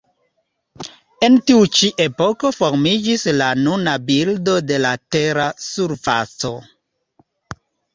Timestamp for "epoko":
2.07-2.53